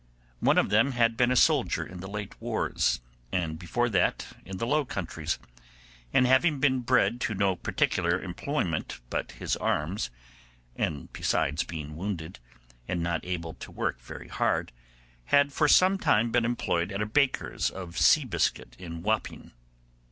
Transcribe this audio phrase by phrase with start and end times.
[0.39, 3.01] One of them had been a soldier in the late wars,
[3.31, 5.37] and before that in the Low Countries,
[6.11, 10.09] and having been bred to no particular employment but his arms,
[10.75, 12.39] and besides being wounded,
[12.87, 14.71] and not able to work very hard,
[15.25, 19.51] had for some time been employed at a baker's of sea biscuit in Wapping.